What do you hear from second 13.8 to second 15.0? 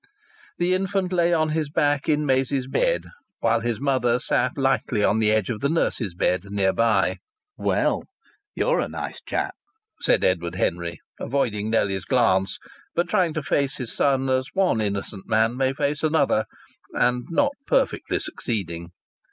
son as one